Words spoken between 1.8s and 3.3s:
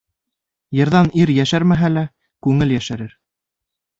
лә, күңел йәшәрер.